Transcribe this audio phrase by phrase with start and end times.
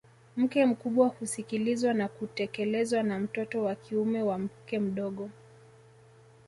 [0.37, 5.29] Mke mkubwa husikilizwa na kutekelezwa na mtoto wa kiume wa mke mdogo